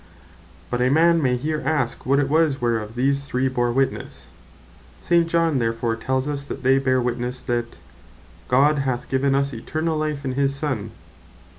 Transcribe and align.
But 0.71 0.81
a 0.81 0.89
man 0.89 1.21
may 1.21 1.37
here 1.37 1.61
ask, 1.63 2.07
what 2.07 2.17
it 2.17 2.27
was 2.27 2.59
whereof 2.59 2.95
these 2.95 3.27
three 3.27 3.47
bare 3.47 3.71
witnesse. 3.71 4.31
St. 4.99 5.27
John 5.27 5.59
therefore 5.59 5.95
tells 5.95 6.27
us 6.27 6.41
(verse 6.41 6.57
11.) 6.57 6.63
that 6.63 6.63
they 6.69 6.77
bear 6.79 6.99
witnesse, 6.99 7.43
that 7.43 7.77
"God 8.47 8.79
hath 8.79 9.09
given 9.09 9.35
us 9.35 9.53
eternall 9.53 9.99
life 9.99 10.25
in 10.25 10.31
his 10.31 10.55
Son." 10.55 10.89